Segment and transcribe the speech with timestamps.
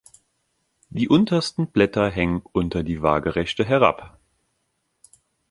[0.89, 4.17] Die untersten Blätter hängen unter die Waagrechte herab.